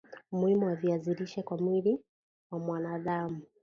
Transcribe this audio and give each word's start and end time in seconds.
Umuhimu 0.31 0.65
wa 0.65 0.75
viazi 0.75 1.13
lishe 1.13 1.43
kwa 1.43 1.57
mwili 1.57 1.99
wa 2.51 2.59
mwanadam 2.59 3.41